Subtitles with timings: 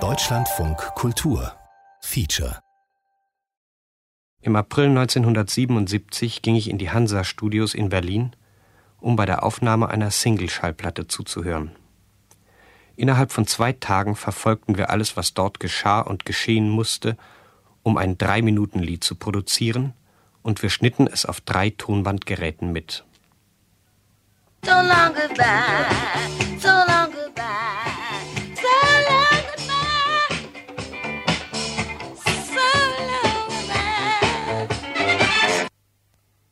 [0.00, 1.52] Deutschlandfunk Kultur
[2.00, 2.60] Feature
[4.40, 8.34] Im April 1977 ging ich in die Hansa Studios in Berlin,
[8.98, 11.72] um bei der Aufnahme einer Single-Schallplatte zuzuhören.
[12.96, 17.18] Innerhalb von zwei Tagen verfolgten wir alles, was dort geschah und geschehen musste,
[17.82, 19.92] um ein Drei-Minuten-Lied zu produzieren,
[20.40, 23.04] und wir schnitten es auf drei Tonbandgeräten mit.
[24.64, 26.92] So long goodbye, so long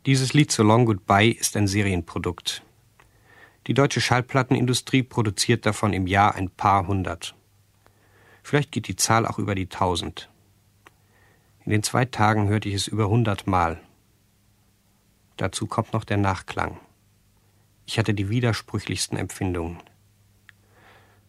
[0.06, 2.64] Dieses Lied So Long Goodbye ist ein Serienprodukt.
[3.68, 7.36] Die deutsche Schallplattenindustrie produziert davon im Jahr ein paar hundert.
[8.42, 10.28] Vielleicht geht die Zahl auch über die tausend.
[11.64, 13.80] In den zwei Tagen hörte ich es über hundert Mal.
[15.36, 16.80] Dazu kommt noch der Nachklang.
[17.90, 19.82] Ich hatte die widersprüchlichsten Empfindungen.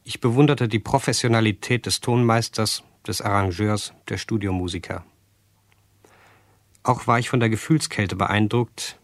[0.03, 5.03] Ich bewunderte die Professionalität des Tonmeisters, des Arrangeurs, der Studiomusiker.
[6.83, 8.99] Auch war ich von der Gefühlskälte beeindruckt,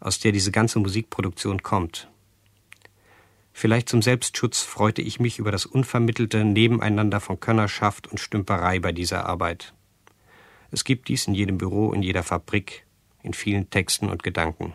[0.00, 2.10] aus der diese ganze Musikproduktion kommt.
[3.52, 8.90] Vielleicht zum Selbstschutz freute ich mich über das unvermittelte Nebeneinander von Könnerschaft und Stümperei bei
[8.90, 9.72] dieser Arbeit.
[10.72, 12.84] Es gibt dies in jedem Büro, in jeder Fabrik,
[13.22, 14.74] in vielen Texten und Gedanken.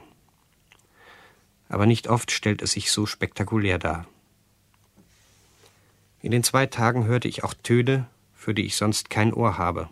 [1.73, 4.05] Aber nicht oft stellt es sich so spektakulär dar.
[6.21, 9.89] In den zwei Tagen hörte ich auch Töne, für die ich sonst kein Ohr habe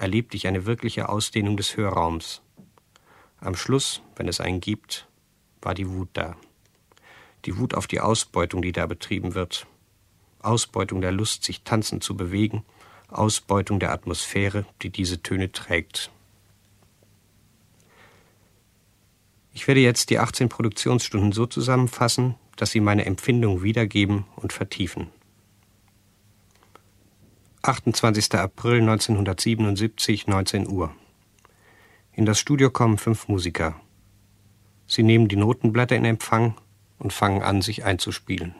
[0.00, 2.40] erlebte ich eine wirkliche Ausdehnung des Hörraums.
[3.38, 5.06] Am Schluss, wenn es einen gibt,
[5.60, 6.36] war die Wut da.
[7.44, 9.66] Die Wut auf die Ausbeutung, die da betrieben wird.
[10.40, 12.64] Ausbeutung der Lust, sich tanzend zu bewegen,
[13.08, 16.10] Ausbeutung der Atmosphäre, die diese Töne trägt.
[19.60, 25.08] Ich werde jetzt die 18 Produktionsstunden so zusammenfassen, dass sie meine Empfindung wiedergeben und vertiefen.
[27.60, 28.36] 28.
[28.36, 30.94] April 1977, 19 Uhr.
[32.14, 33.78] In das Studio kommen fünf Musiker.
[34.86, 36.54] Sie nehmen die Notenblätter in Empfang
[36.98, 38.54] und fangen an, sich einzuspielen.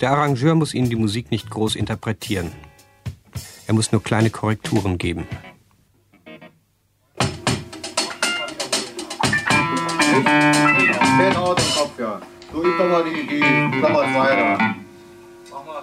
[0.00, 2.52] Der Arrangeur muss Ihnen die Musik nicht groß interpretieren.
[3.66, 5.26] Er muss nur kleine Korrekturen geben.
[11.18, 12.20] Fällt aus im Kopf, ja.
[12.50, 14.74] So, ich doch mal die, die Klammer weiter.
[15.50, 15.82] Mach mal.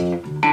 [0.00, 0.43] Die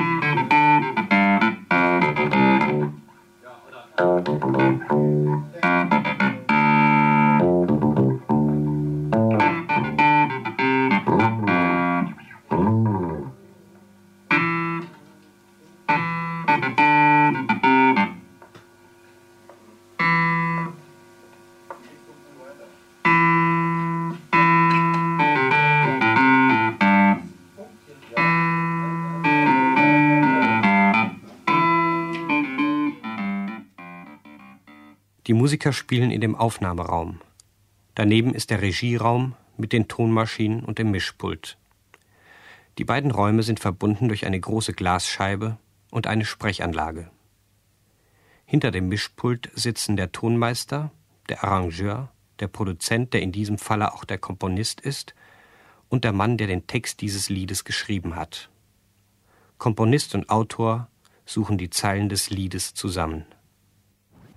[35.42, 37.20] Musiker spielen in dem Aufnahmeraum.
[37.96, 41.58] Daneben ist der Regieraum mit den Tonmaschinen und dem Mischpult.
[42.78, 45.58] Die beiden Räume sind verbunden durch eine große Glasscheibe
[45.90, 47.10] und eine Sprechanlage.
[48.46, 50.92] Hinter dem Mischpult sitzen der Tonmeister,
[51.28, 55.16] der Arrangeur, der Produzent, der in diesem Falle auch der Komponist ist,
[55.90, 58.52] und der Mann, der den Text dieses Liedes geschrieben hat.
[59.58, 60.88] Komponist und Autor
[61.26, 63.26] suchen die Zeilen des Liedes zusammen.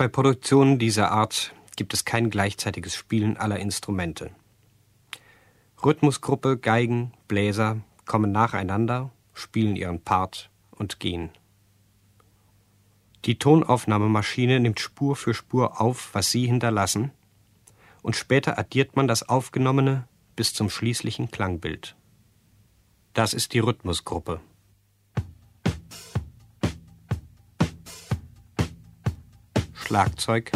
[0.00, 4.30] Bei Produktionen dieser Art gibt es kein gleichzeitiges Spielen aller Instrumente.
[5.84, 11.28] Rhythmusgruppe, Geigen, Bläser kommen nacheinander spielen ihren Part und gehen.
[13.26, 17.10] Die Tonaufnahmemaschine nimmt Spur für Spur auf, was sie hinterlassen,
[18.00, 21.94] und später addiert man das Aufgenommene bis zum schließlichen Klangbild.
[23.12, 24.40] Das ist die Rhythmusgruppe.
[29.90, 30.52] Schlagzeug,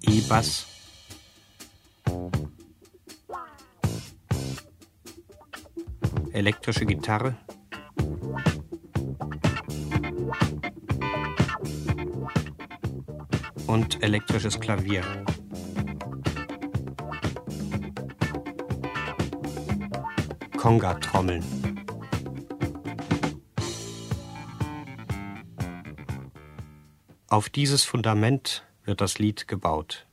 [0.00, 0.66] E-Bass,
[6.32, 7.36] elektrische Gitarre,
[13.66, 15.02] und elektrisches Klavier.
[20.66, 21.44] Conga-Trommeln.
[27.28, 30.08] Auf dieses Fundament wird das Lied gebaut.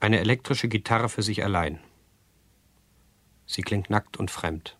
[0.00, 1.78] Eine elektrische Gitarre für sich allein.
[3.46, 4.76] Sie klingt nackt und fremd.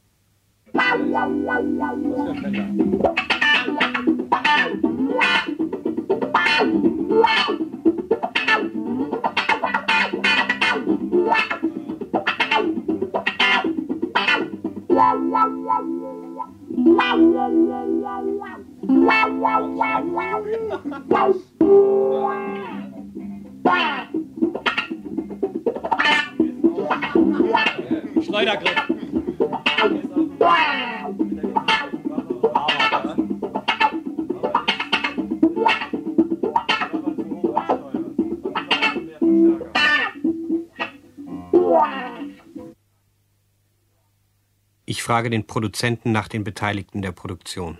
[45.15, 47.79] Frage den Produzenten nach den Beteiligten der Produktion.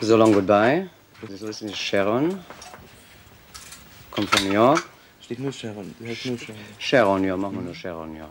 [0.00, 0.90] So Long Goodbye.
[1.22, 2.40] Das ist Sharon.
[4.10, 4.82] Kommt von New York.
[5.20, 5.94] Steht nur Sharon.
[5.96, 6.60] Du heißt nur Sharon.
[6.80, 8.28] Sharon, ja, machen wir nur Sharon, ja.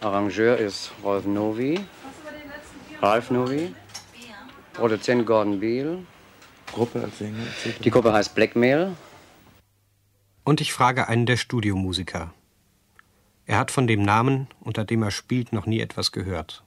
[0.00, 1.80] Arrangeur ist Rolf Novi.
[3.02, 3.74] Ralf Novi.
[4.74, 5.98] Produzent Gordon Beal.
[6.72, 7.42] Gruppe als Sänger.
[7.82, 8.92] Die Gruppe heißt Blackmail.
[10.44, 12.32] Und ich frage einen der Studiomusiker.
[13.46, 16.62] Er hat von dem Namen, unter dem er spielt, noch nie etwas gehört.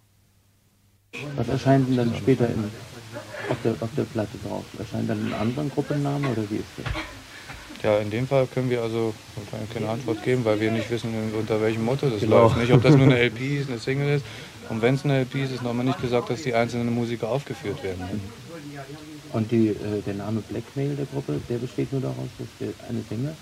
[1.36, 2.64] Was erscheint denn dann später in,
[3.50, 4.64] auf, der, auf der Platte drauf?
[4.78, 6.86] Erscheint dann ein anderer Gruppenname oder wie ist das?
[7.84, 9.14] Ja, in dem Fall können wir also
[9.74, 12.44] keine Antwort geben, weil wir nicht wissen, unter welchem Motto das Genau.
[12.44, 12.58] läuft.
[12.58, 14.26] Nicht, ob das nur eine LP ist, eine Single ist.
[14.70, 17.30] Und wenn es eine LP ist, ist noch mal nicht gesagt, dass die einzelnen Musiker
[17.30, 18.04] aufgeführt werden.
[19.34, 23.02] Und die, äh, der Name Blackmail der Gruppe, der besteht nur daraus, dass der eine
[23.10, 23.34] Sänger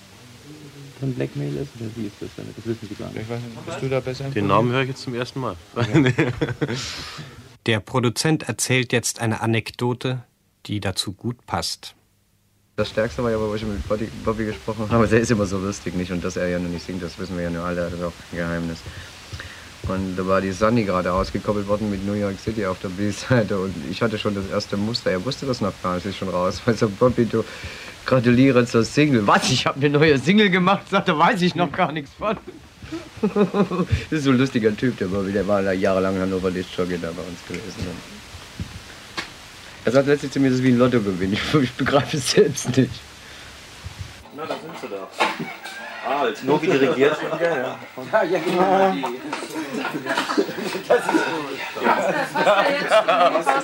[1.00, 1.70] von Blackmail ist?
[1.80, 2.46] Oder wie ist das denn?
[2.56, 3.22] Das wissen Sie gar nicht.
[3.22, 5.56] Ich weiß nicht, bist du da besser Den Namen höre ich jetzt zum ersten Mal.
[7.66, 10.24] Der Produzent erzählt jetzt eine Anekdote,
[10.66, 11.96] die dazu gut passt.
[12.78, 14.96] Das Stärkste war ja, wo ich mit Bobby, Bobby gesprochen habe.
[14.96, 16.12] Aber der ist immer so lustig, nicht?
[16.12, 17.82] Und dass er ja nur nicht singt, das wissen wir ja nur alle.
[17.82, 18.78] Das ist auch ein Geheimnis.
[19.88, 23.60] Und da war die Sunny gerade ausgekoppelt worden mit New York City auf der B-Seite.
[23.60, 25.12] Und ich hatte schon das erste Muster.
[25.12, 26.62] Er wusste das noch gar nicht, ist schon raus.
[26.66, 27.44] Weil so, Bobby, du
[28.08, 29.28] gratuliere zur Single.
[29.28, 29.52] Was?
[29.52, 30.90] Ich habe eine neue Single gemacht?
[30.90, 32.38] Sagt er, weiß ich noch gar nichts von.
[33.22, 35.32] das ist so ein lustiger Typ, der Bobby.
[35.32, 37.86] Der war da jahrelang Hannover Lichtjockey da bei uns gewesen.
[39.86, 41.34] Er sagt letztlich zu mir, das ist wie ein Lottogewinn.
[41.34, 42.90] Ich, ich begreife es selbst nicht.
[44.36, 45.08] Na, da sind sie da.
[46.08, 47.18] Ah, als Novi dirigiert.
[47.42, 47.80] Ja, ja.
[47.96, 48.44] Was ist denn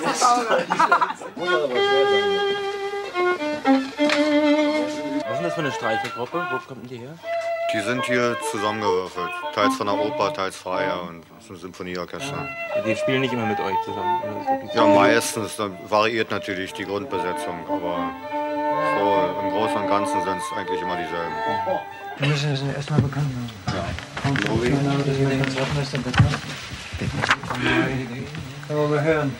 [0.04, 0.18] das
[5.54, 6.46] für eine Streichergruppe?
[6.50, 7.16] Wo kommt denn die her?
[7.72, 9.30] Die sind hier zusammengewürfelt.
[9.54, 12.48] Teils von der Oper, teils freier und das ist ein Symphonieorchester.
[12.86, 14.20] Die spielen nicht immer mit euch zusammen.
[14.66, 15.56] Das Ja, meistens.
[15.56, 18.10] Dann variiert natürlich die Grundbesetzung, aber
[18.98, 21.34] so im Großen und Ganzen sind es eigentlich immer dieselben.
[22.18, 23.50] Wir müssen das erstmal bekannt machen.
[23.66, 23.84] Ja.
[24.24, 26.38] Mein Name des Konzertmeister bekannt.
[28.68, 29.36] Können wir mal hören.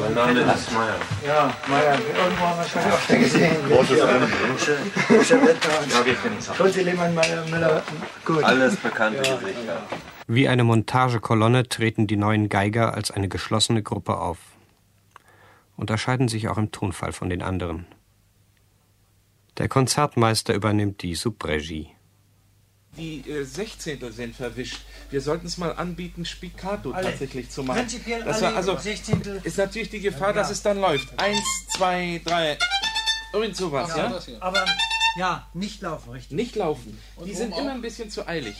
[0.00, 0.96] Mein Name ist Meier.
[1.26, 3.56] Ja, Meier, irgendwo haben wir schon öfter gesehen.
[3.68, 6.54] Großes Ja, wir kennen es auch.
[6.54, 7.82] Schulze Lehmann, Meier, Müller,
[8.24, 8.44] gut.
[8.44, 9.82] Alles bekannte Gesichter.
[10.26, 14.38] Wie eine Montagekolonne treten die neuen Geiger als eine geschlossene Gruppe auf.
[15.76, 17.86] Unterscheiden sich auch im Tonfall von den anderen.
[19.58, 21.90] Der Konzertmeister übernimmt die Subregie.
[22.98, 24.82] Die äh, Sechzehntel sind verwischt.
[25.10, 27.10] Wir sollten es mal anbieten, Spiccato Alle.
[27.10, 27.78] tatsächlich zu machen.
[27.80, 29.40] Prinzipiell Das alle war, also Sechzehntel.
[29.44, 31.08] ist natürlich die Gefahr, Ja, dass es dann läuft.
[31.18, 31.42] Eins,
[31.74, 32.58] zwei, drei.
[33.32, 34.20] Irgend sowas, ja?
[34.40, 34.66] Aber
[35.16, 36.32] ja, nicht laufen, richtig.
[36.36, 36.98] Nicht laufen.
[37.16, 37.74] Die Und sind oben immer auch?
[37.76, 38.56] ein bisschen zu eilig.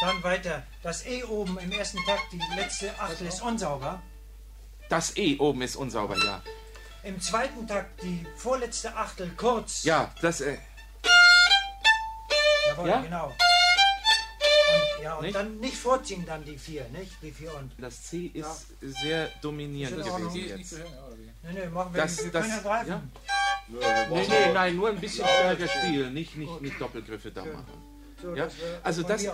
[0.00, 0.62] Dann weiter.
[0.84, 4.00] Das E oben im ersten Takt, die letzte Achtel ist unsauber.
[4.88, 6.42] Das E oben ist unsauber, ja.
[7.02, 9.82] Im zweiten Takt die vorletzte Achtel kurz.
[9.82, 10.58] Ja, das, äh,
[12.68, 13.00] Jawohl, Ja?
[13.02, 13.32] genau.
[15.04, 15.34] Ja, und Nicht?
[15.34, 17.12] dann nicht vorziehen dann die vier, nicht?
[17.20, 17.70] Die vier und.
[17.76, 20.72] das C ist sehr dominierend Ist gewesen jetzt.
[21.42, 22.88] Nee, nee, machen wir Das, wir das, können ja greifen.
[22.88, 23.02] ja?
[23.68, 27.66] Nee, nee, nein, nur ein bisschen stärker spielen, nicht, nicht, nicht Doppelgriffe da machen.
[28.22, 29.26] So, Ja, das wär also das,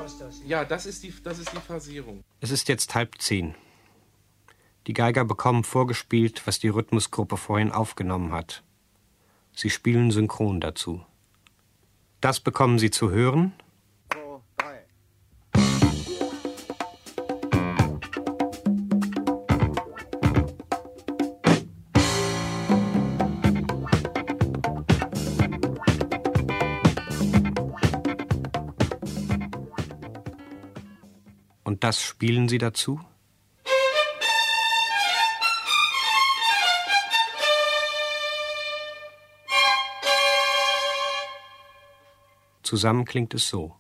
[0.45, 2.25] ja, das ist die, das ist die Phrasierung.
[2.41, 3.55] Es ist jetzt halb zehn.
[4.89, 8.65] Die Geiger bekommen vorgespielt, was die Rhythmusgruppe vorhin aufgenommen hat.
[9.55, 11.07] Sie spielen synchron dazu.
[12.21, 13.53] Das bekommen sie zu hören
[31.81, 33.01] das spielen sie dazu?
[42.63, 43.80] Zusammen klingt es so.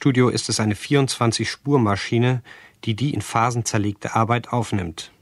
[0.00, 2.42] In diesem Studio ist es eine 24-Spur-Maschine,
[2.84, 5.12] die die in Phasen zerlegte Arbeit aufnimmt.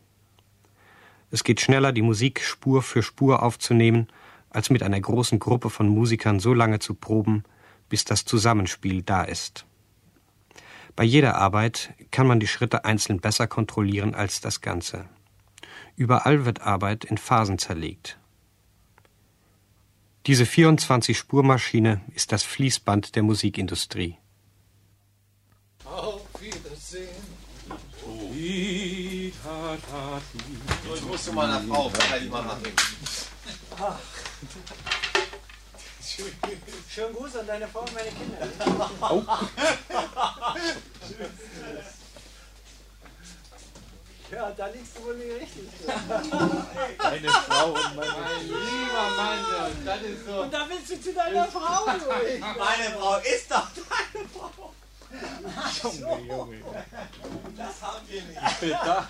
[1.33, 4.07] Es geht schneller, die Musik Spur für Spur aufzunehmen,
[4.51, 7.43] als mit einer großen Gruppe von Musikern so lange zu proben,
[7.89, 9.67] bis das Zusammenspiel da ist.
[10.95, 15.07] Bei jeder Arbeit kann man die Schritte einzeln besser kontrollieren als das Ganze.
[15.97, 18.17] Überall wird Arbeit in Phasen zerlegt.
[20.27, 24.19] Diese 24-Spur-Maschine ist das Fließband der Musikindustrie.
[25.99, 27.23] Auf Wiedersehen.
[30.85, 32.73] So, ich musste mal nach Frau, kann ich mal machen.
[33.81, 33.99] Ach.
[36.89, 38.39] Schönen Gruß an deine Frau und meine Kinder.
[39.01, 39.23] Oh.
[44.31, 45.69] Ja, da liegst du wohl nicht richtig.
[46.99, 50.43] Deine Frau und meine Mein lieber Mann, das ist so.
[50.43, 52.07] Und da willst du zu deiner Frau, du.
[52.41, 54.75] Meine Frau ist doch deine Frau.
[55.83, 56.57] Junge, Junge.
[57.57, 58.39] Das haben wir nicht.
[58.51, 59.09] Ich bin da.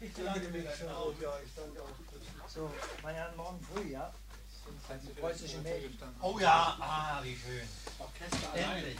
[0.00, 0.88] Ich bedanke mich schon.
[1.20, 2.48] Ja, ich danke auch.
[2.48, 2.70] So,
[3.02, 4.12] meine Herren, morgen früh, ja?
[5.02, 5.98] Die preußische Mädchen.
[6.22, 7.68] Oh ja, ah, wie schön.
[7.98, 8.96] Orchester Endlich.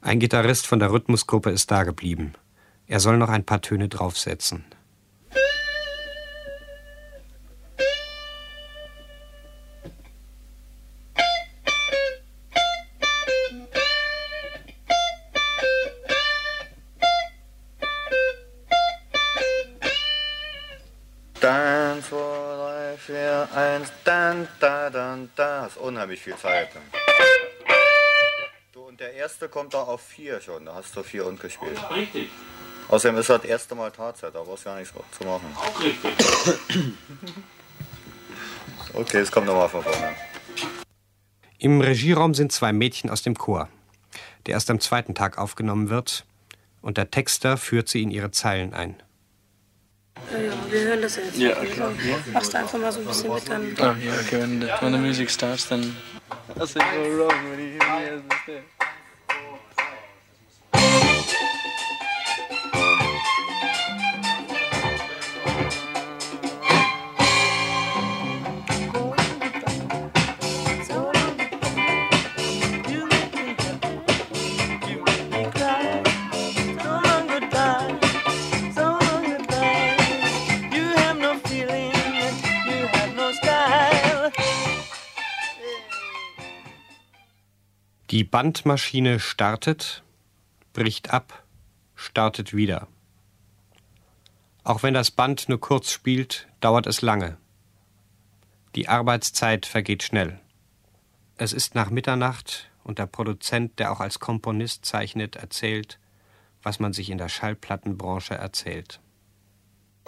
[0.00, 2.36] Ein Gitarrist von der Rhythmusgruppe ist dageblieben.
[2.86, 4.64] Er soll noch ein paar Töne draufsetzen.
[25.88, 26.68] Unheimlich viel Zeit.
[28.72, 30.66] Du, und der erste kommt da auf vier schon.
[30.66, 31.78] Da hast du vier und gespielt.
[31.90, 32.30] Richtig.
[32.88, 35.46] Außerdem ist das erste Mal Tatzeit, da brauchst du gar nichts zu machen.
[35.56, 36.12] Auch richtig.
[38.94, 40.16] Okay, jetzt kommt nochmal von vorne.
[41.58, 43.68] Im Regieraum sind zwei Mädchen aus dem Chor,
[44.46, 46.24] der erst am zweiten Tag aufgenommen wird,
[46.80, 48.96] und der Texter führt sie in ihre Zeilen ein.
[50.30, 51.36] Ja, ja, wir hören das jetzt.
[51.38, 51.80] Ja, okay.
[51.80, 53.76] Also, machst du einfach mal so ein bisschen mit dann.
[53.78, 54.40] Oh, yeah, okay.
[54.40, 55.96] When the, when the music starts, then.
[56.54, 58.77] That's it, go wrong when you hear me as
[88.18, 90.02] Die Bandmaschine startet,
[90.72, 91.44] bricht ab,
[91.94, 92.88] startet wieder.
[94.64, 97.36] Auch wenn das Band nur kurz spielt, dauert es lange.
[98.74, 100.40] Die Arbeitszeit vergeht schnell.
[101.36, 106.00] Es ist nach Mitternacht und der Produzent, der auch als Komponist zeichnet, erzählt,
[106.64, 108.98] was man sich in der Schallplattenbranche erzählt.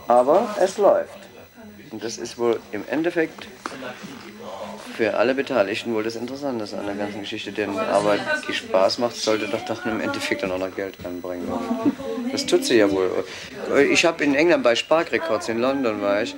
[0.08, 1.29] Aber es läuft.
[1.90, 3.48] Und das ist wohl im Endeffekt
[4.96, 7.52] für alle Beteiligten wohl das Interessante an der ganzen Geschichte.
[7.52, 11.48] Denn Arbeit, die Spaß macht, sollte doch dann im Endeffekt dann auch noch Geld reinbringen.
[12.30, 13.24] Das tut sie ja wohl.
[13.90, 16.36] Ich habe in England bei Spark Records in London war ich.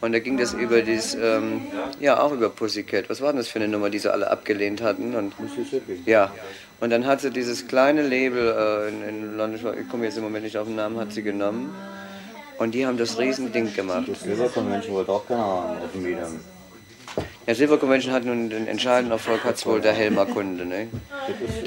[0.00, 1.62] Und da ging das über dieses, ähm,
[1.98, 3.08] ja, auch über Pussycat.
[3.08, 5.14] Was war denn das für eine Nummer, die sie alle abgelehnt hatten?
[5.14, 5.32] Und,
[6.04, 6.30] ja.
[6.80, 10.24] Und dann hat sie dieses kleine Label äh, in, in London, ich komme jetzt im
[10.24, 11.74] Moment nicht auf den Namen, hat sie genommen.
[12.58, 14.08] Und die haben das Riesending gemacht.
[14.08, 16.40] Das Überkonvention wollte auch keiner haben auf dem Medium.
[17.46, 20.88] Ja, Silver Convention hat nun den entscheidenden Erfolg hat wohl der Helmer Kunde, ne?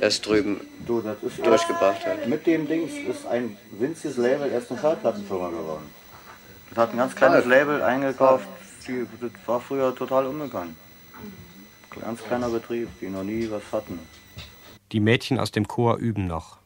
[0.01, 2.27] Das drüben Du, das ist durchgebracht hat.
[2.27, 5.85] Mit dem Dings ist ein winziges Label erst eine Schallplattenfirma geworden.
[6.69, 7.49] Das hat ein ganz kleines Ah.
[7.49, 8.47] Label eingekauft,
[8.87, 10.75] die, das war früher total unbekannt.
[12.01, 13.99] Ganz kleiner Betrieb, die noch nie was hatten.
[14.91, 16.57] Die Mädchen aus dem Chor üben noch.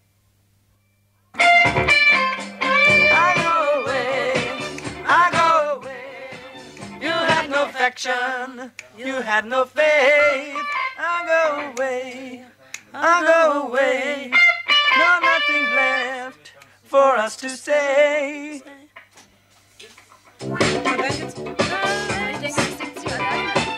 [7.81, 10.55] Affection, you had no faith.
[10.99, 12.45] I'll go away,
[12.93, 14.31] I'll go away.
[14.99, 16.51] No, nothing left
[16.83, 18.61] for us to say.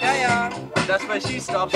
[0.01, 0.49] Ja, ja.
[0.85, 1.71] Das bei Skistop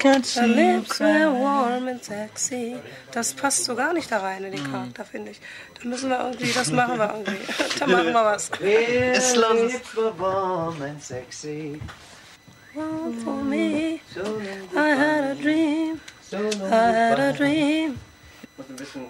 [0.00, 2.76] The lips were warm and sexy.
[3.12, 4.70] Das passt so gar nicht da rein in den Mhm.
[4.72, 5.40] Charakter, finde ich.
[5.80, 7.38] Da müssen wir irgendwie, das machen wir irgendwie.
[7.80, 8.50] Da machen wir was.
[8.60, 9.72] Es los.
[10.18, 11.80] warm and sexy.
[12.74, 14.00] For me,
[14.74, 16.00] I had a dream.
[16.32, 16.36] I
[16.70, 17.98] had a dream.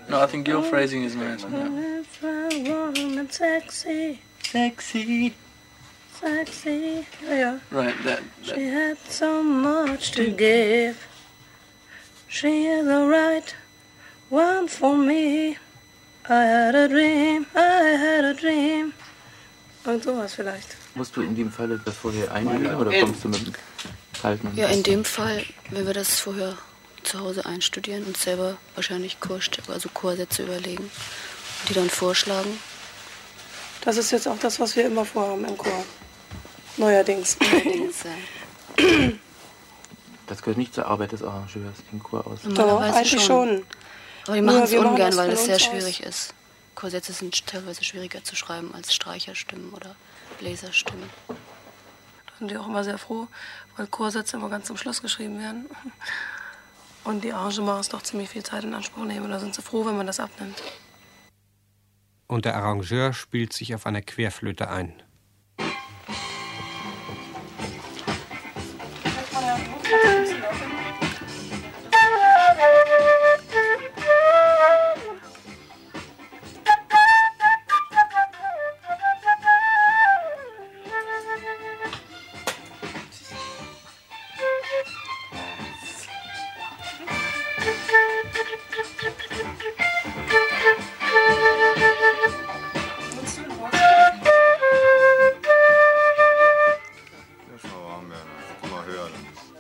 [0.09, 1.43] No, I think your phrasing is nice.
[1.45, 4.21] Lips were warm and sexy.
[4.43, 5.35] Sexy.
[6.21, 7.07] Sexy.
[7.29, 7.61] Ja, ja.
[7.71, 10.97] Right, that, that She had so much to give.
[12.29, 13.55] She is the right
[14.31, 15.57] one for me.
[16.29, 18.93] I had a dream, I had a dream.
[19.85, 20.77] Und sowas vielleicht.
[20.95, 23.55] Musst du in dem Falle das vorher einüben oder kommst du mit dem
[24.21, 24.53] kalten?
[24.57, 26.59] Ja, in dem Fall, wenn wir das vorher
[27.03, 32.59] zu Hause einstudieren und selber wahrscheinlich Chorstücke, also Chorsätze überlegen und die dann vorschlagen.
[33.83, 35.85] Das ist jetzt auch das, was wir immer vorhaben im Chor.
[36.79, 37.37] Neuerdings.
[37.41, 39.13] Neuerdings, ja.
[40.27, 42.45] Das gehört nicht zur Arbeit des Arrangeurs, den Chor aus.
[42.45, 43.65] Normalerweise eigentlich schon.
[44.27, 46.35] Aber die Nur machen es ungern, weil es sehr schwierig ist.
[46.75, 49.97] Chorsätze sind teilweise schwieriger zu schreiben als Streicherstimmen oder
[50.39, 51.09] Bläserstimmen.
[51.27, 51.35] Da
[52.39, 53.27] sind die auch immer sehr froh,
[53.77, 55.67] weil Chorsätze immer ganz zum Schluss geschrieben werden.
[57.05, 59.31] Und die Arrangements doch ziemlich viel Zeit in Anspruch nehmen.
[59.31, 60.63] Da sind sie froh, wenn man das abnimmt.
[62.27, 65.03] Und der Arrangeur spielt sich auf einer Querflöte ein.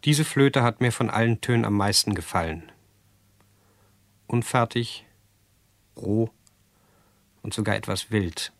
[0.09, 2.73] Diese Flöte hat mir von allen Tönen am meisten gefallen.
[4.27, 5.05] Unfertig,
[5.99, 6.31] roh
[7.42, 8.51] und sogar etwas wild.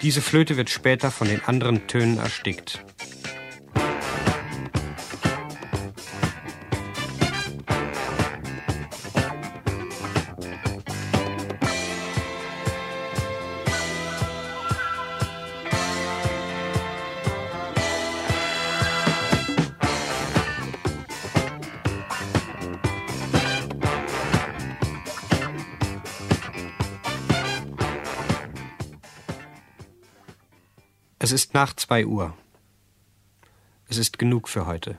[0.00, 2.82] Diese Flöte wird später von den anderen Tönen erstickt.
[31.30, 32.36] Es ist nach zwei Uhr.
[33.86, 34.98] Es ist genug für heute.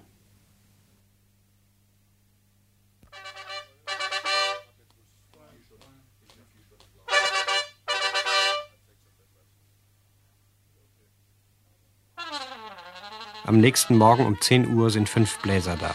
[13.43, 15.93] Am nächsten Morgen um 10 Uhr sind fünf Bläser da.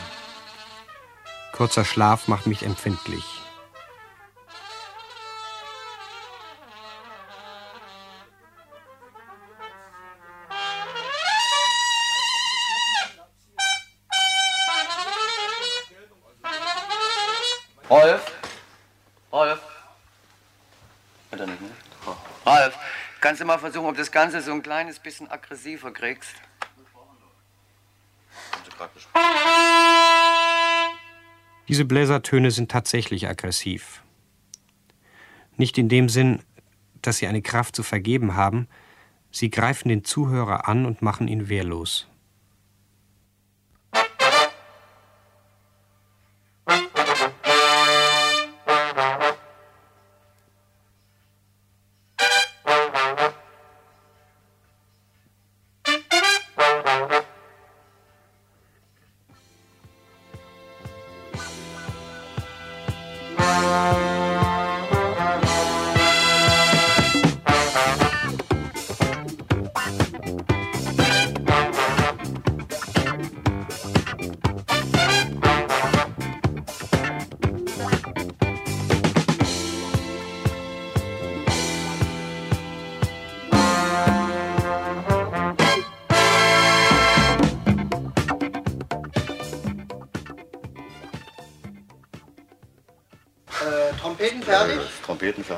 [1.53, 3.36] Kurzer Schlaf macht mich empfindlich.
[17.89, 18.33] Rolf?
[19.33, 19.61] Rolf?
[21.31, 21.71] Hat nicht, ne?
[22.45, 22.79] Rolf,
[23.21, 26.35] kannst du mal versuchen, ob das Ganze so ein kleines bisschen aggressiver kriegst?
[31.69, 34.03] Diese Bläsertöne sind tatsächlich aggressiv.
[35.57, 36.43] Nicht in dem Sinn,
[37.03, 38.69] dass sie eine Kraft zu vergeben haben,
[39.31, 42.09] sie greifen den Zuhörer an und machen ihn wehrlos.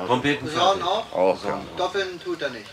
[0.09, 1.13] Trompeten auch?
[1.13, 1.61] Auch, ja.
[1.77, 2.65] Doppeln tut er nicht.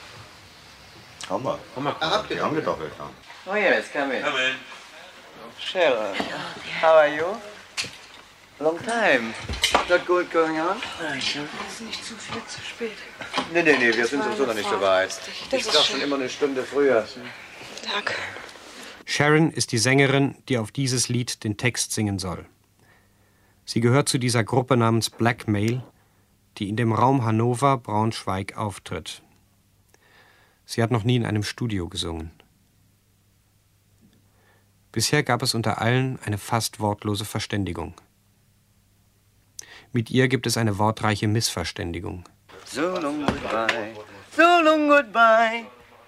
[1.29, 1.59] Haben wir.
[1.75, 1.97] Haben wir.
[2.01, 3.11] Ah, habt ihr Die haben gedoppelt, ja.
[3.53, 4.25] Oh yes, come in.
[4.25, 4.55] Come in.
[5.59, 6.15] Sharon,
[6.81, 7.25] how are you?
[8.59, 9.35] Long time.
[9.91, 10.79] Not good going on?
[11.19, 12.93] Ist nicht zu viel zu spät.
[13.53, 15.11] Nee, nee, nee, wir sind sowieso noch nicht so weit.
[15.51, 15.85] Das Ich ist schön.
[15.85, 17.07] schon immer eine Stunde früher.
[17.83, 18.15] Tag.
[19.05, 22.47] Sharon ist die Sängerin, die auf dieses Lied den Text singen soll.
[23.67, 25.83] Sie gehört zu dieser Gruppe namens Blackmail,
[26.59, 29.23] die in dem Raum Hannover-Braunschweig auftritt.
[30.65, 32.31] Sie hat noch nie in einem Studio gesungen.
[34.93, 37.95] Bisher gab es unter allen eine fast wortlose Verständigung.
[39.93, 42.25] Mit ihr gibt es eine wortreiche Missverständigung.
[42.65, 43.95] So long goodbye,
[44.35, 45.67] so long goodbye.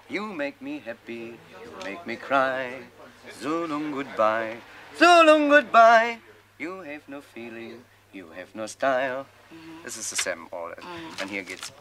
[0.09, 2.81] You make me happy, you make me cry.
[3.39, 4.57] So long goodbye,
[4.97, 6.17] so long goodbye.
[6.57, 9.25] You have no feeling, you have no style.
[9.83, 10.71] This is the same all.
[11.21, 11.71] And here gets.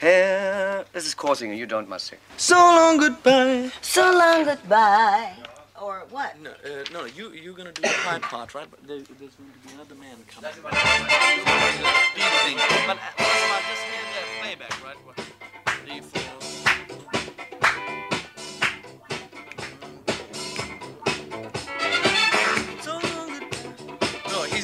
[0.00, 2.18] Here, this is coursing, you don't must sing.
[2.36, 3.70] So long goodbye.
[3.80, 5.32] So long goodbye.
[5.80, 6.40] Or what?
[6.40, 8.68] No, uh, no, you you're gonna do the high part, right?
[8.70, 10.50] But there, there's going to be another man coming.
[10.52, 10.62] Beat
[12.44, 12.56] thing.
[12.86, 14.96] But uh, listen, I just hear the playback, right?
[15.06, 15.18] What-
[15.86, 16.21] three, four.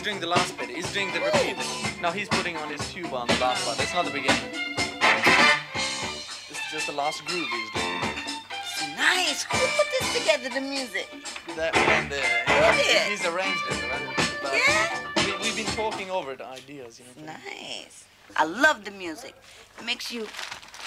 [0.09, 0.71] Doing the last bit.
[0.71, 1.55] He's doing the repeat.
[2.01, 3.77] Now he's putting on his tuba on the last part.
[3.77, 4.41] That's not the beginning.
[6.49, 8.01] It's just the last groove he's doing.
[8.97, 9.43] Nice.
[9.43, 11.09] Who put this together, the music?
[11.57, 13.03] That and uh, Who did?
[13.13, 14.29] he's arranged it, right?
[14.43, 15.27] But Yeah?
[15.27, 17.33] We, we've been talking over the ideas, you know.
[17.33, 18.05] Nice.
[18.35, 19.35] I love the music.
[19.79, 20.27] It makes you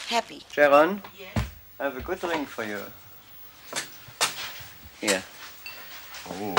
[0.08, 0.42] happy.
[0.52, 1.46] Sharon, Yes.
[1.80, 2.80] I have a good ring for you.
[5.00, 5.22] Here,
[6.30, 6.56] Oh,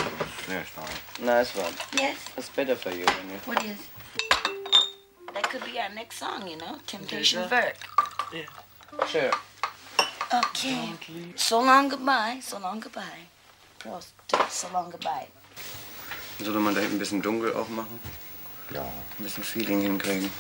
[0.47, 0.91] sehr stark.
[1.21, 1.73] nice one.
[1.93, 2.17] Yes.
[2.37, 3.05] It's better for you.
[3.07, 3.39] When you...
[3.47, 3.79] What is?
[5.35, 6.79] That could be our next song, you know?
[6.87, 7.49] Temptation?
[7.49, 7.77] Vert.
[9.07, 9.31] Sure.
[10.33, 10.95] Okay.
[11.37, 12.41] So long goodbye.
[12.43, 13.29] So long goodbye.
[13.79, 14.13] Prost.
[14.51, 15.29] So long goodbye.
[16.39, 18.01] Sollte man da hinten ein bisschen dunkel auch machen?
[18.73, 18.83] Ja.
[18.83, 20.31] Ein bisschen Feeling hinkriegen.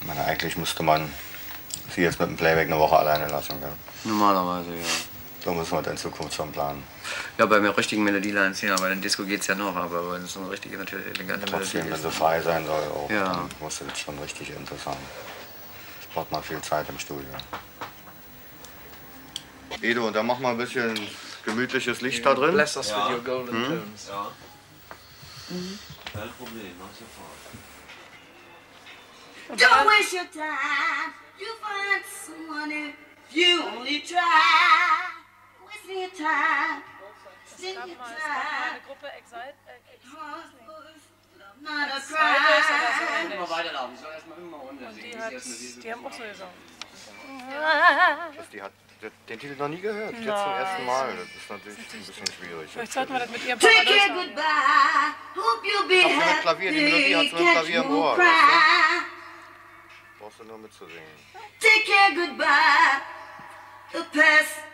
[0.00, 1.10] Ich meine, eigentlich müsste man
[1.94, 3.72] sie jetzt mit dem Playback eine Woche alleine lassen, gell?
[4.04, 4.84] Normalerweise, ja.
[5.44, 6.82] So müssen wir in Zukunft schon planen.
[7.36, 10.32] Ja, bei mir richtigen Melodielines ja, bei den Disco geht's ja noch, aber wenn es
[10.32, 13.24] so eine richtige, natürlich elegante Trotzdem, Melodie wenn sie frei sein soll, auch, Ja.
[13.24, 14.96] dann muss es schon richtig interessant.
[16.00, 17.28] Das braucht man viel Zeit im Studio.
[19.82, 20.98] Edo, dann mach mal ein bisschen
[21.44, 22.52] gemütliches Licht da drin.
[22.52, 23.64] Bless us with your golden Hm?
[23.66, 24.08] tones.
[24.08, 24.30] Ja.
[26.14, 27.34] Kein Problem, mach sofort.
[29.60, 31.12] Don't waste your time.
[31.38, 32.94] You find someone if
[33.36, 35.23] you only try.
[35.86, 36.82] Your time.
[38.86, 39.54] Gruppe Zweites
[42.08, 42.24] cry.
[42.24, 43.50] oder so ähnlich.
[43.50, 46.54] weiterlaufen, soll erstmal immer runter Und die, hat, die haben auch so gesungen.
[48.36, 48.72] Das, die hat
[49.28, 50.60] den Titel noch nie gehört, jetzt zum Nein.
[50.60, 51.16] ersten Mal.
[51.16, 52.70] Das ist natürlich ein bisschen schwierig.
[52.70, 54.28] Vielleicht sollten wir das mit ihrem Take Papa care, durchmachen.
[54.28, 55.14] goodbye.
[55.36, 57.36] Hope you'll be Ach, sie mit Klavier, die Melodie hat happy.
[57.36, 58.24] sie mit Klavier im Ohr, cry.
[60.18, 61.02] Brauchst du nur mitzusingen.
[61.60, 63.02] Take care, goodbye.
[63.92, 64.73] The past.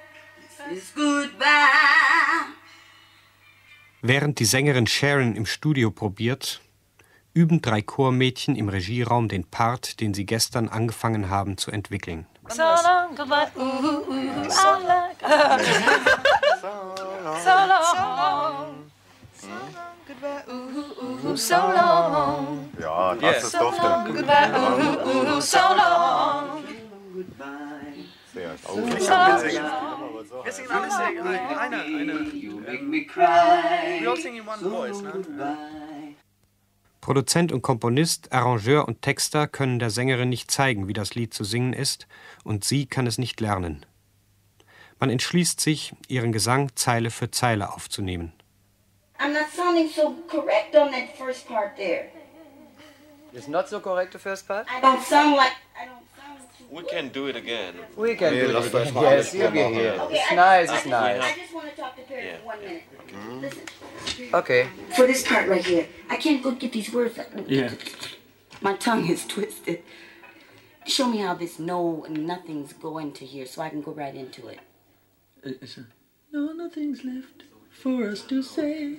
[4.02, 6.60] Während die Sängerin Sharon im Studio probiert,
[7.34, 12.26] üben drei Chormädchen im Regieraum den Part, den sie gestern angefangen haben zu entwickeln.
[12.48, 13.46] So long goodbye.
[13.56, 15.20] Ooh, ooh, ooh, I like.
[16.60, 16.66] So
[17.48, 18.84] long.
[20.06, 20.42] Goodbye.
[20.52, 22.68] Ooh, ooh, so long.
[22.80, 23.44] Ja, das Yes.
[23.44, 23.82] ist So Dufte.
[23.86, 24.50] long goodbye.
[24.52, 26.64] Ooh, ooh, so long.
[28.32, 28.54] Sehr.
[28.68, 29.64] Oh, ich hab gesehen.
[30.44, 32.14] Wir singen alle sehr, einer, einer.
[32.14, 34.00] make me cry.
[34.00, 36.14] We all sing in one voice, ne?
[37.00, 41.44] Produzent und Komponist, Arrangeur und Texter können der Sängerin nicht zeigen, wie das Lied zu
[41.44, 42.06] singen ist,
[42.44, 43.86] und sie kann es nicht lernen.
[44.98, 48.32] Man entschließt sich, ihren Gesang Zeile für Zeile aufzunehmen.
[49.18, 52.10] I'm not sounding so correct on that first part there.
[53.32, 54.66] It's not so correct the first part?
[54.68, 55.52] I don't sound like.
[55.74, 55.99] I don't
[56.70, 57.74] We can do it again.
[57.96, 58.94] We can Nee, do it again.
[58.94, 59.92] mal Yes, you'll be here.
[60.00, 61.20] Okay, It's I- nice, I it's just- nice.
[61.22, 62.82] I just want to talk to Perry for one minute.
[63.08, 63.40] Mm-hmm.
[63.40, 64.68] Listen, Okay.
[64.96, 67.18] for this part right here, I can't go get these words.
[67.48, 67.72] Yeah.
[68.60, 69.82] My tongue is twisted.
[70.86, 74.46] Show me how this no nothings going to here so I can go right into
[74.48, 74.60] it.
[75.44, 75.82] Uh, uh,
[76.32, 78.96] no, nothing's left for us to say.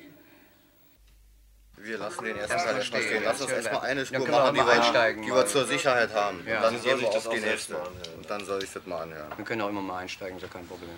[1.84, 3.24] Wir lassen den ersten Teil erstmal stehen, stehen.
[3.26, 6.46] Lass uns erstmal eine Spur machen, die wir, einsteigen die wir zur Sicherheit haben.
[6.48, 6.58] Ja.
[6.58, 7.76] Und dann soll wir ich das die nächste.
[7.78, 9.28] Und dann soll ich das mal anhören.
[9.36, 10.90] Wir können auch immer mal einsteigen, ist ja kein Problem.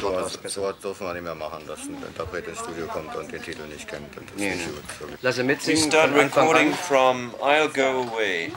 [0.00, 3.14] So, was so was dürfen wir nicht mehr machen, dass ein Interpret ins Studio kommt
[3.16, 4.14] und den Titel nicht kennt.
[4.16, 4.72] Das ist Nee, nicht nee.
[4.72, 4.84] gut.
[5.00, 5.06] So.
[5.22, 5.90] Lass We mitsingen.
[5.90, 6.78] start von Anfang recording an.
[6.78, 8.52] from I'll Go Away.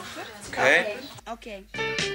[0.52, 0.86] Okay?
[1.32, 1.64] Okay.
[1.76, 2.11] I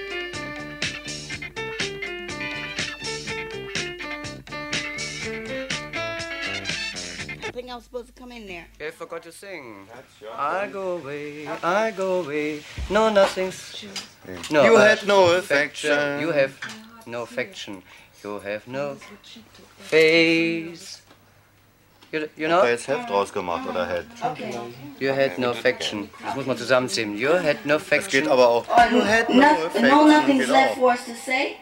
[7.66, 8.66] think I was supposed to come in there.
[8.80, 9.88] I forgot to sing.
[10.36, 12.62] I go away, I go away.
[12.90, 13.84] No, nothing's.
[14.50, 16.20] No, You uh, had no affection.
[16.20, 16.54] You have
[17.06, 17.82] no affection.
[18.22, 18.96] You have no
[19.78, 21.02] face.
[22.12, 22.58] You, you know?
[22.58, 24.06] Hat er jetzt Heft draus gemacht oder Head?
[25.00, 26.08] You had no affection.
[26.22, 27.18] Das muss man zusammenziehen.
[27.18, 28.22] You had no affection.
[28.22, 28.64] geht aber auch.
[28.68, 29.88] Oh, You had no no, affection.
[29.88, 31.56] no nothing's left for us to say.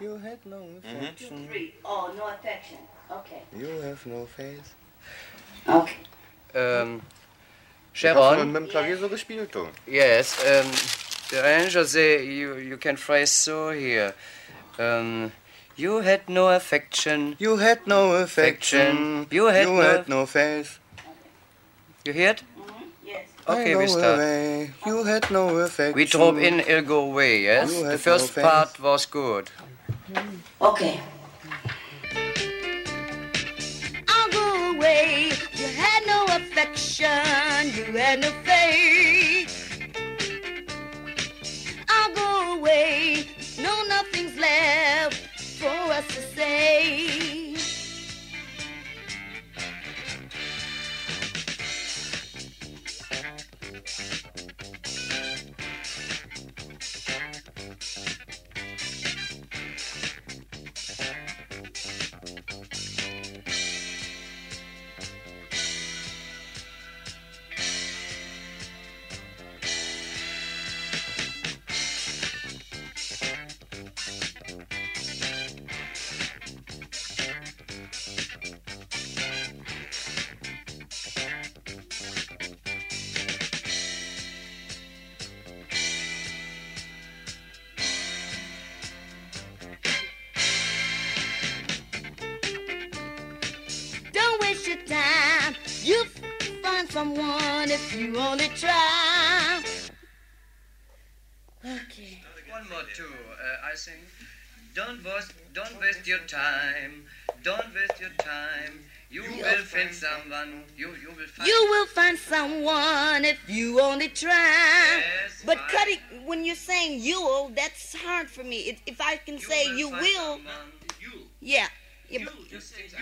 [0.00, 1.48] You had no affection.
[1.48, 1.74] Three.
[1.84, 2.78] Oh, no affection.
[3.10, 3.42] Okay.
[3.56, 4.74] You have no face.
[5.68, 5.94] Okay.
[6.54, 7.00] Ähm,
[7.92, 8.38] Ich hab Sharon?
[8.38, 9.68] schon mit dem Klavier so gespielt, du.
[9.86, 10.70] Yes, um,
[11.30, 14.14] the arranger say you, you can phrase so here.
[14.78, 15.32] Um,
[15.76, 17.34] you had no affection.
[17.38, 19.26] You had no affection.
[19.30, 19.82] You had you no.
[19.82, 20.78] had no face.
[22.04, 22.42] You hear it?
[23.04, 23.26] Yes.
[23.46, 24.14] Okay, I we start.
[24.18, 24.70] away.
[24.86, 25.94] You had no affection.
[25.94, 27.70] We drop in, it'll go away, yes?
[27.82, 29.50] The first no part was good.
[30.60, 31.00] Okay.
[36.58, 38.32] Affection, you had no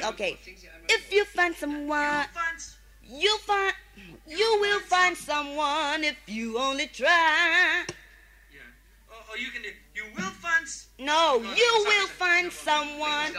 [0.05, 0.37] okay.
[0.88, 2.26] If you find someone,
[3.05, 3.74] you'll find.
[4.26, 7.85] You will find someone if you only try.
[7.87, 10.66] Or, or oh, oh, you can do, you will find.
[10.98, 13.33] No, you will find someone.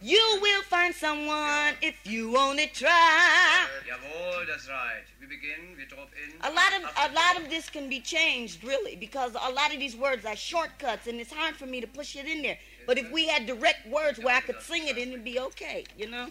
[0.00, 3.66] You will find someone if you only try.
[3.88, 5.04] Jawohl, that's right.
[5.20, 6.32] We begin, we drop in.
[6.40, 9.80] A lot of a lot of this can be changed really because a lot of
[9.80, 12.58] these words are shortcuts and it's hard for me to push it in there.
[12.86, 16.08] But if we had direct words where I could sing it, it'd be okay, you
[16.08, 16.28] know.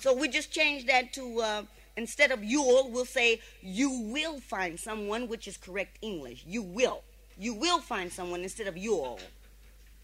[0.00, 1.62] So we just change that to uh,
[1.96, 6.44] instead of you'll, we'll say you will find someone, which is correct English.
[6.46, 7.02] You will,
[7.38, 9.18] you will find someone instead of you'll.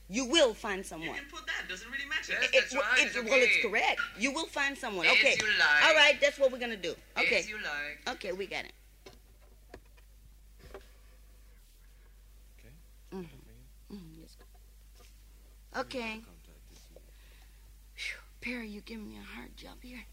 [0.09, 1.15] You will find someone.
[1.17, 1.69] You Put that.
[1.69, 2.33] Doesn't really matter.
[2.33, 4.01] Yes, It- it- well, it- well, it's correct.
[4.19, 5.07] You will find someone.
[5.07, 5.37] As Okay.
[5.41, 5.85] you like.
[5.87, 6.95] All right, that's what we're gonna do.
[7.17, 7.45] As Okay.
[7.49, 8.17] you like.
[8.17, 8.73] Okay, we got it.
[15.79, 16.21] Okay.
[17.95, 20.05] Phew, Perry, you giving me a hard job here.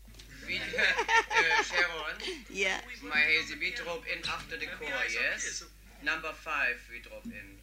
[0.48, 2.16] We, uh, Sharon.
[2.50, 2.78] Yeah.
[3.04, 5.64] My hazy, we drop in after the core, yes?
[6.04, 7.58] Number five, we drop in.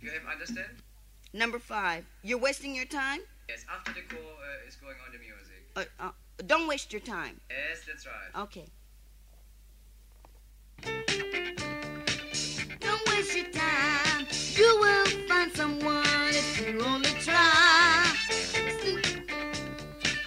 [0.00, 0.68] You have understand?
[1.32, 2.04] Number five.
[2.22, 3.20] You're wasting your time.
[3.48, 5.64] Yes, after the core uh, is going on the music.
[5.74, 6.12] Uh, uh,
[6.46, 7.40] don't waste your time.
[7.50, 8.42] Yes, that's right.
[8.44, 8.66] Okay.
[12.80, 14.07] Don't waste your time.
[14.58, 18.12] You will find someone if you only try.
[18.28, 19.04] Spend,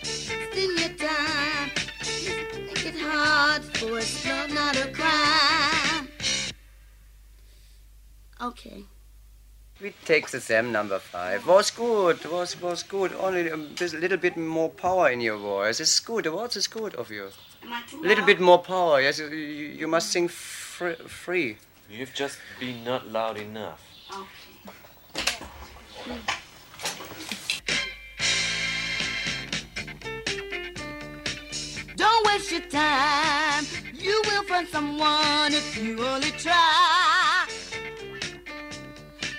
[0.04, 1.70] spend your time.
[2.65, 6.08] Make it hard for it's not, not a crime.
[8.41, 8.86] Okay.
[9.82, 11.46] We take the same number five.
[11.46, 13.12] Was good, was was good.
[13.20, 15.82] Only um, there's a little bit more power in your voice.
[15.82, 16.24] It's good.
[16.24, 17.32] The words is good of you.
[17.63, 19.02] Am I too A little bit more power.
[19.02, 20.96] Yes, you, you you must sing free.
[20.96, 21.58] free.
[21.89, 23.90] You've just been not loud enough.
[24.12, 24.28] Don't
[32.28, 33.65] waste your time.
[33.93, 37.47] You will find someone if you only try.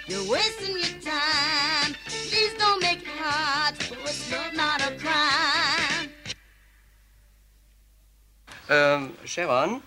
[0.06, 1.94] You're wasting your time.
[2.06, 3.76] Please don't make it hard.
[3.76, 6.08] For it's love, not a crime.
[8.70, 9.82] Um, Sharon,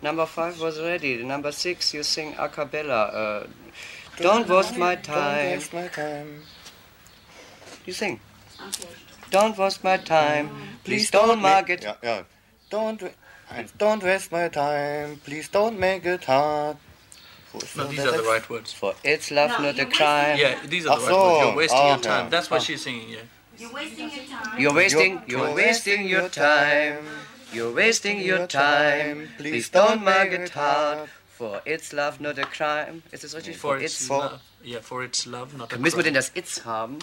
[0.00, 1.24] number five was ready.
[1.24, 3.06] Number six, you sing a cappella.
[3.06, 3.46] Uh,
[4.20, 5.36] don't waste my time.
[5.44, 6.42] Don't waste my time.
[7.84, 8.20] You sing.
[9.30, 10.50] Don't waste my time.
[10.84, 11.82] Please don't mark it.
[11.82, 12.22] Ja, ja.
[12.70, 13.02] Don't,
[13.78, 15.20] don't waste my time.
[15.24, 16.76] Please don't make it hard.
[17.76, 18.72] No, these are the right words.
[18.72, 20.38] For it's love, not a crime.
[20.38, 21.46] Yeah, these are the Ach right words.
[21.46, 22.02] You're wasting your okay.
[22.08, 22.30] time.
[22.30, 22.64] That's what Ah.
[22.64, 23.18] she's singing, yeah.
[23.58, 24.60] You're wasting your time.
[24.60, 27.06] You're wasting, You're- you're you're wasting your time.
[27.52, 29.30] You're wasting your time.
[29.38, 31.08] Please don't make it hard.
[31.36, 33.02] For it's love, not a crime.
[33.12, 33.56] Ist das richtig?
[33.58, 34.40] For its love.
[34.62, 35.82] Yeah, for its love, not a crime.
[35.82, 36.32] Müssen wir denn crime.
[36.32, 36.98] das It's haben?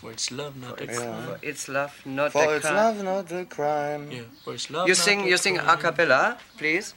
[0.00, 1.24] For its love, not a crime.
[1.26, 2.74] for it's love, not For a it's crime.
[2.76, 4.10] love, not a crime.
[4.10, 5.68] Yeah, for its love, You not sing, a you sing crime.
[5.68, 6.94] a cappella, please.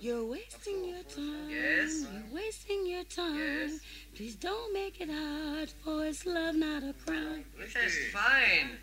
[0.00, 1.48] You're wasting your time.
[1.50, 2.04] Yes.
[2.10, 3.80] You're wasting your time.
[4.16, 7.44] Please don't make it hard, for it's love, not a crime.
[7.58, 8.78] Yes, fine.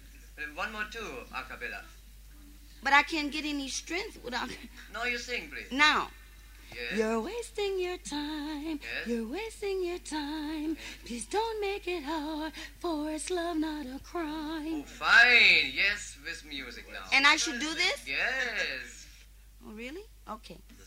[0.55, 1.81] One more too, a cappella.
[2.83, 4.49] But I can't get any strength without.
[4.93, 5.71] No, you sing, please.
[5.71, 6.09] Now.
[6.73, 6.97] Yes.
[6.97, 8.79] You're wasting your time.
[8.81, 9.07] Yes.
[9.07, 10.77] You're wasting your time.
[11.05, 14.83] Please don't make it hard, for it's love, not a crime.
[14.83, 17.03] Oh, Fine, yes, with music now.
[17.13, 18.05] And I should do this?
[18.07, 18.97] Yes.
[19.63, 20.01] Oh, really?
[20.27, 20.57] Okay.
[20.79, 20.85] The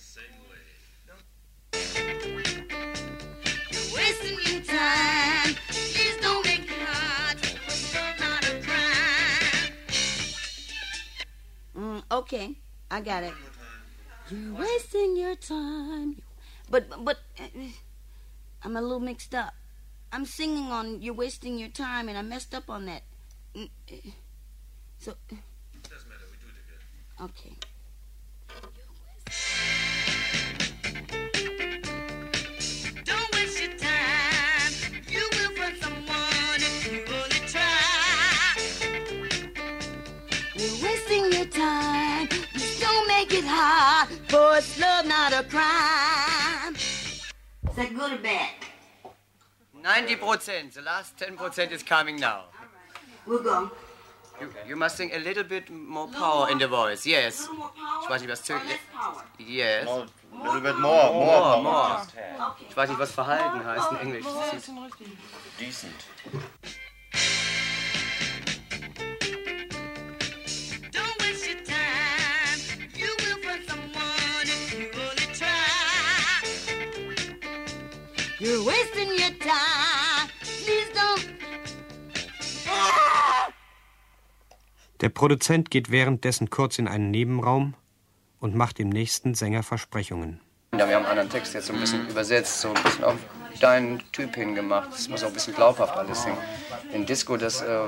[3.71, 5.55] You're wasting your time.
[5.69, 9.73] Please don't make it hard, for it's love, not a crime.
[11.79, 12.57] Mm, okay,
[12.91, 13.33] I got it.
[14.31, 16.23] You're wasting your time.
[16.71, 17.45] But, but, uh,
[18.63, 19.55] I'm a little mixed up.
[20.13, 23.03] I'm singing on You're Wasting Your Time, and I messed up on that.
[23.55, 23.97] Mm, uh,
[24.99, 25.17] So.
[25.29, 26.81] Doesn't matter, we do it again.
[27.29, 27.57] Okay.
[43.55, 46.75] Hard, for it's love, not a crime.
[46.75, 48.51] Is that good or bad?
[49.83, 50.73] 90%.
[50.73, 52.45] The last 10% is coming now.
[53.27, 53.71] We'll go.
[54.41, 57.07] You, you must sing a little bit more power in the voice.
[57.07, 57.49] Yes.
[58.03, 58.63] Ich weiß nicht, was zurück.
[59.39, 59.85] Yes.
[59.85, 60.07] No,
[60.43, 62.03] little bit more, more, More, more.
[62.03, 62.67] Okay.
[62.69, 64.27] Ich weiß nicht, was Verhalten heißt in Englisch.
[65.59, 65.95] Decent.
[78.45, 80.29] You're wasting your time.
[80.43, 81.25] Please don't.
[82.69, 83.49] Ah!
[85.01, 87.73] Der Produzent geht währenddessen kurz in einen Nebenraum
[88.41, 90.43] und macht dem nächsten Sänger Versprechungen.
[90.75, 93.17] Ja, wir haben einen anderen Text jetzt so ein bisschen übersetzt, so ein bisschen auf
[93.61, 94.93] deinen Typ hingemacht.
[94.93, 96.37] Das muss auch ein bisschen glaubhaft alles singen.
[96.93, 97.79] In Disco, das, äh,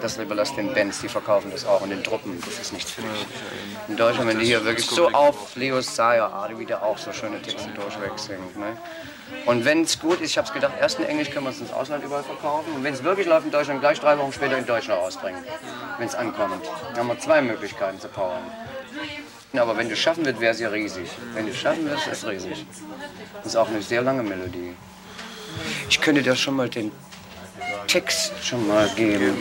[0.00, 1.82] das überlass den Bands, die verkaufen das auch.
[1.82, 3.26] Und den Truppen, das ist nichts für dich.
[3.86, 7.40] In Deutschland, wenn die hier wirklich so auf Leo Sayer Art wieder auch so schöne
[7.40, 8.58] Texte durchweg singt.
[8.58, 8.76] Ne?
[9.46, 11.72] Und wenn es gut ist, ich habe gedacht, erst in Englisch können wir es ins
[11.72, 12.72] Ausland überall verkaufen.
[12.74, 15.42] Und wenn es wirklich läuft in Deutschland, gleich drei Wochen später in Deutschland rausbringen,
[15.98, 16.64] wenn es ankommt.
[16.88, 18.42] Dann haben wir zwei Möglichkeiten zu powern.
[19.56, 21.08] Aber wenn du schaffen wird, wäre es ja riesig.
[21.34, 22.66] Wenn du schaffen wirst, ist es riesig.
[23.38, 24.74] Das ist auch eine sehr lange Melodie.
[25.88, 26.92] Ich könnte dir schon mal den
[27.88, 29.36] Text schon mal geben.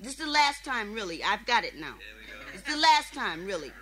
[0.00, 1.22] This is the last time, really.
[1.24, 1.94] I've got it now.
[2.54, 3.72] It's the last time, really.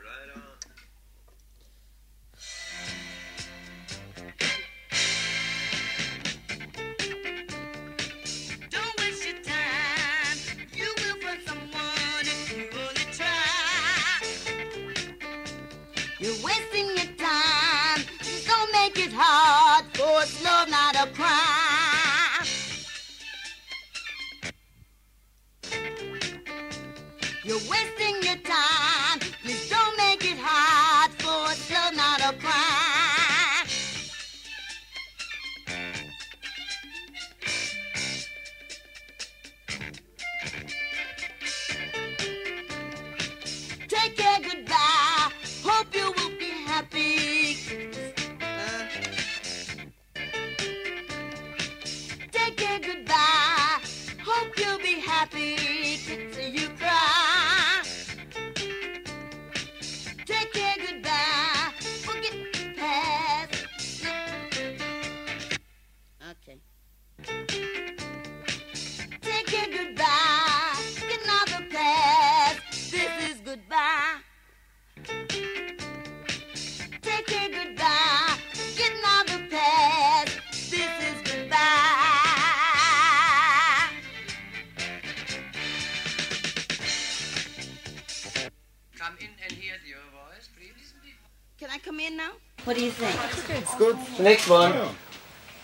[94.16, 94.24] Good.
[94.24, 94.74] Next one.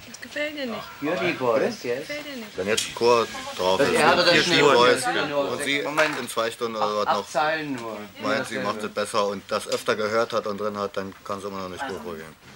[0.08, 0.82] Das gefällt dir nicht.
[1.00, 2.00] Beauty voice, yes.
[2.00, 2.56] Gefällt dir nicht.
[2.56, 3.26] Wenn jetzt Chor
[3.56, 6.18] drauf ist, er hatte das Ja, nur und sechs- sie Moment.
[6.20, 7.96] in zwei Stunden oder was noch Zeilen nur.
[8.22, 11.38] meint, sie macht es besser und das öfter gehört hat und drin hat, dann kann
[11.38, 12.52] es immer noch nicht gut gehen.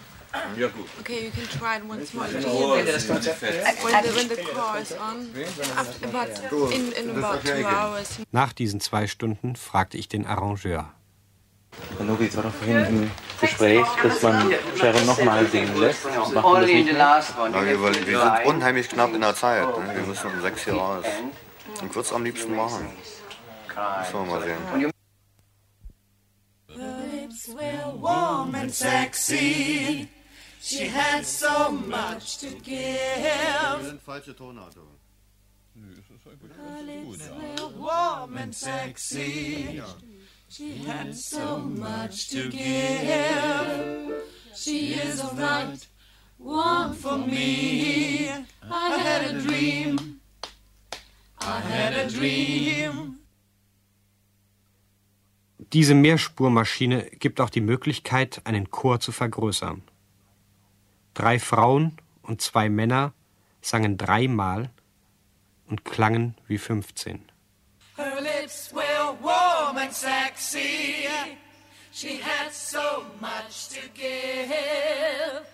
[0.58, 0.86] Ja, gut.
[1.00, 2.26] Okay, you can try it once more.
[2.46, 3.08] Oh, das.
[3.08, 5.30] When the, when the car is on,
[5.76, 8.08] after, about, in, in about two hours.
[8.32, 10.92] Nach diesen zwei Stunden fragte ich den Arrangeur.
[11.98, 13.10] Herr Nobi, es war doch vorhin im
[13.40, 16.04] Gespräch, dass man Sharon nochmal singen lässt.
[16.04, 17.22] Macht das nicht the mehr?
[17.52, 19.66] Ja, wir, sind unheimlich knapp in der Zeit.
[19.66, 19.94] Ne?
[19.94, 21.04] Wir müssen um sechs hier raus.
[21.74, 22.86] Ich würde es am liebsten machen.
[23.98, 24.92] Müssen wir mal sehen.
[26.76, 30.08] Her lips were warm and sexy.
[30.60, 33.98] She had so much to give.
[34.04, 34.74] falsche Tonart.
[34.74, 39.80] Her lips were warm and sexy.
[40.48, 44.24] She had so much to give.
[44.54, 45.86] She is the right
[46.38, 48.30] one for me.
[48.62, 50.20] I had a dream.
[51.40, 53.18] I had a dream.
[55.72, 59.82] Diese Mehrspurmaschine gibt auch die Möglichkeit, einen Chor zu vergrößern.
[61.14, 63.12] Drei Frauen und zwei Männer
[63.60, 64.70] sangen dreimal
[65.66, 67.20] und klangen wie 15.
[67.96, 68.85] Her lips were
[69.86, 71.06] and sexy.
[71.92, 75.46] She had so much to give.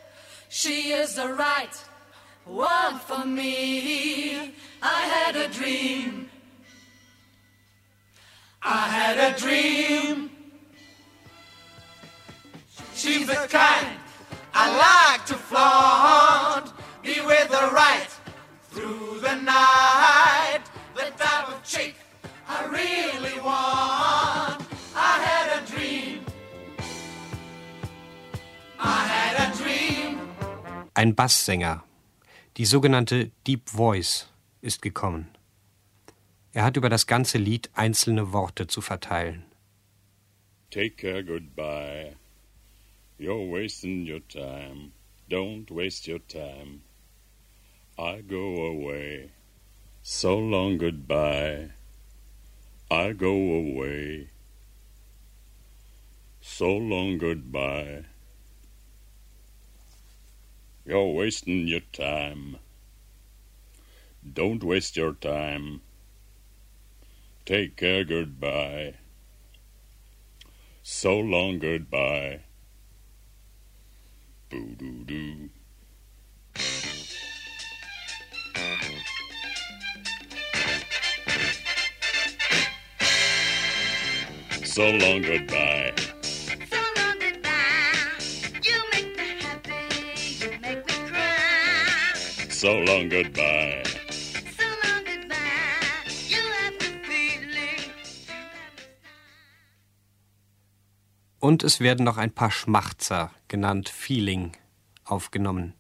[0.48, 1.76] She is the right
[2.46, 4.54] one for me.
[4.82, 6.30] I had a dream.
[8.62, 10.30] I had a dream.
[12.94, 13.98] She's the kind
[14.54, 16.72] I like to flaunt.
[17.02, 18.12] Be with the right
[18.70, 20.62] through the night.
[20.94, 21.96] The type of chick
[22.48, 23.91] I really want.
[31.02, 31.82] Ein Basssänger,
[32.56, 34.28] die sogenannte Deep Voice,
[34.60, 35.26] ist gekommen.
[36.52, 39.44] Er hat über das ganze Lied einzelne Worte zu verteilen.
[40.70, 42.14] Take care, goodbye.
[43.18, 44.92] You're wasting your time.
[45.28, 46.82] Don't waste your time.
[47.98, 49.30] I go away.
[50.04, 51.70] So long, goodbye.
[52.92, 54.28] I go away.
[56.40, 58.04] So long, goodbye.
[60.84, 62.58] You're wasting your time.
[64.32, 65.80] Don't waste your time.
[67.44, 68.94] Take care, goodbye.
[70.82, 72.40] So long, goodbye.
[74.50, 75.50] Boo doo doo.
[84.64, 86.11] So long, goodbye.
[92.62, 93.82] So long, goodbye.
[101.40, 104.52] Und es werden noch ein paar Schmachtzer, genannt Feeling,
[105.02, 105.74] aufgenommen.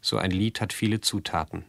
[0.00, 1.64] So ein Lied hat viele Zutaten.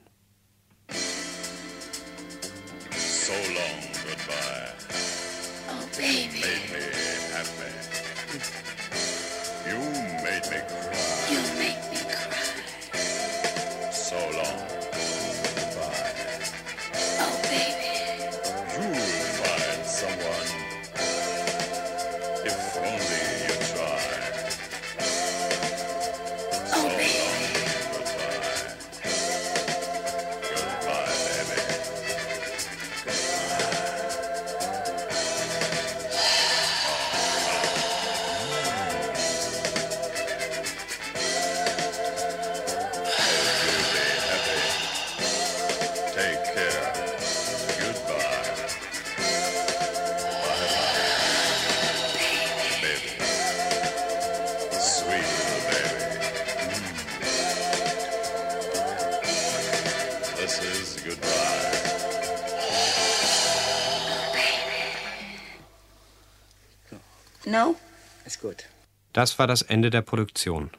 [69.21, 70.71] Das war das Ende der Produktion.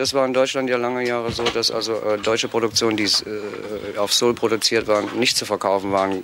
[0.00, 3.98] Das war in Deutschland ja lange Jahre so, dass also äh, deutsche Produktionen, die äh,
[3.98, 6.12] auf Soul produziert waren, nicht zu verkaufen waren.
[6.12, 6.22] Äh,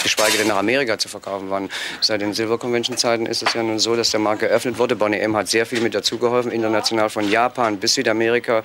[0.00, 1.68] geschweige denn nach Amerika zu verkaufen waren.
[2.00, 4.94] Seit den Silver Convention Zeiten ist es ja nun so, dass der Markt geöffnet wurde.
[4.94, 8.62] Bonnie M hat sehr viel mit dazugeholfen, international von Japan bis Südamerika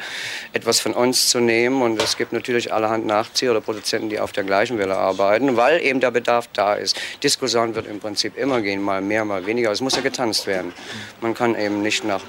[0.53, 1.81] etwas von uns zu nehmen.
[1.81, 5.81] Und es gibt natürlich allerhand Nachzieher oder Produzenten, die auf der gleichen Welle arbeiten, weil
[5.81, 6.95] eben der Bedarf da ist.
[7.23, 9.71] Diskussion wird im Prinzip immer gehen, mal mehr, mal weniger.
[9.71, 10.73] Es muss ja getanzt werden.
[11.21, 12.21] Man kann eben nicht nach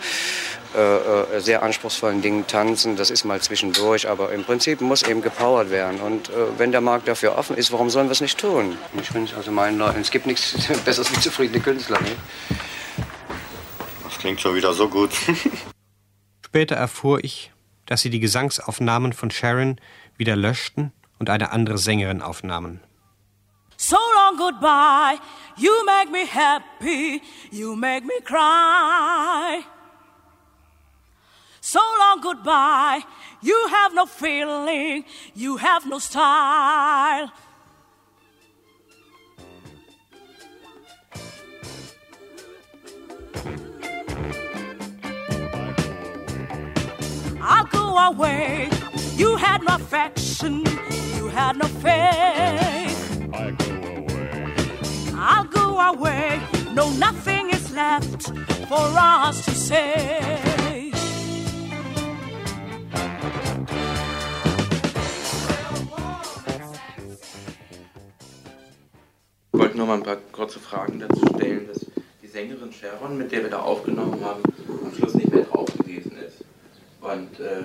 [0.75, 2.97] äh, äh, sehr anspruchsvollen Dingen tanzen.
[2.97, 6.01] Das ist mal zwischendurch, aber im Prinzip muss eben gepowert werden.
[6.01, 8.79] Und äh, wenn der Markt dafür offen ist, warum sollen wir es nicht tun?
[9.01, 10.55] Ich wünsche also meinen Leuten, es gibt nichts
[10.85, 12.01] Besseres wie zufriedene Künstler.
[12.01, 12.17] Ne?
[14.05, 15.11] Das klingt schon wieder so gut.
[16.47, 17.53] Später erfuhr ich,
[17.87, 19.79] dass sie die Gesangsaufnahmen von Sharon
[20.17, 22.81] wieder löschten und eine andere Sängerin aufnahmen.
[23.77, 25.19] So long goodbye,
[25.57, 27.21] you make me happy,
[27.51, 29.65] you make me cry.
[31.65, 33.05] So long goodbye,
[33.41, 37.31] you have no feeling, you have no style.
[47.41, 48.69] I'll go away.
[49.15, 50.65] You had no affection,
[51.15, 53.31] you had no faith.
[53.33, 54.55] I go away.
[55.15, 56.41] I'll go away.
[56.75, 58.33] No, nothing is left
[58.67, 60.62] for us to say.
[69.93, 71.85] Mal ein paar kurze Fragen dazu stellen, dass
[72.23, 74.43] die Sängerin Sharon, mit der wir da aufgenommen haben,
[74.85, 76.45] am Schluss nicht mehr drauf gewesen ist.
[77.01, 77.59] Und äh,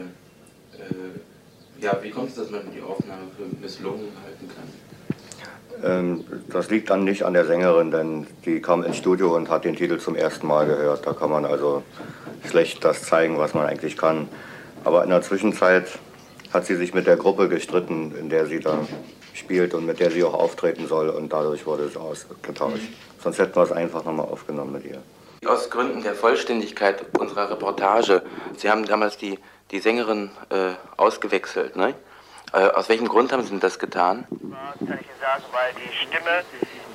[0.78, 5.90] äh, ja, wie kommt es, dass man die Aufnahme für misslungen halten kann?
[5.90, 9.64] Ähm, das liegt dann nicht an der Sängerin, denn die kam ins Studio und hat
[9.64, 11.08] den Titel zum ersten Mal gehört.
[11.08, 11.84] Da kann man also
[12.50, 14.28] schlecht das zeigen, was man eigentlich kann.
[14.84, 15.88] Aber in der Zwischenzeit
[16.52, 18.80] hat sie sich mit der Gruppe gestritten, in der sie da
[19.38, 22.90] spielt und mit der sie auch auftreten soll und dadurch wurde es ausgetauscht.
[23.22, 25.02] Sonst hätten wir es einfach nochmal aufgenommen mit ihr.
[25.46, 28.24] Aus Gründen der Vollständigkeit unserer Reportage,
[28.58, 29.40] Sie haben damals die,
[29.72, 31.94] die Sängerin äh, ausgewechselt, ne?
[32.54, 34.26] Äh, aus welchem Grund haben Sie das getan?
[34.30, 36.44] kann ich Ihnen sagen, weil die Stimme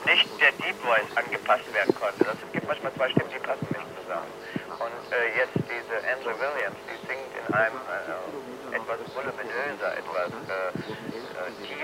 [0.07, 2.25] nicht der Deep Voice angepasst werden konnte.
[2.25, 4.33] Das, es gibt manchmal zwei Stimmen, die passen nicht zusammen.
[4.81, 10.62] Und äh, jetzt diese Andrew Williams, die singt in einem äh, etwas voluminöser, etwas äh,